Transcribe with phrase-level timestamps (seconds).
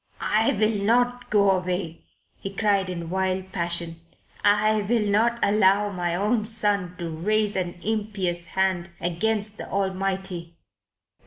[0.33, 2.05] "I will not go away,"
[2.39, 4.01] he cried in wild passion.
[4.43, 10.55] "I will not allow my own son to raise an impious hand against the Almighty."